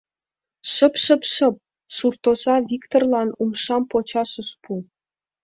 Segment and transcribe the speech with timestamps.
[0.73, 1.55] —Шып-шып-шып!—
[1.95, 4.73] суртоза Виктырлан умшам почаш ыш пу.